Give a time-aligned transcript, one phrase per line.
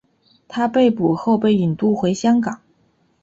[0.47, 2.59] 他被捕后被引渡回香港。